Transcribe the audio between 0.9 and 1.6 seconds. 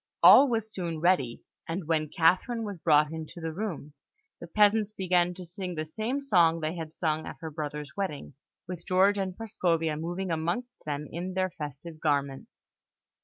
ready;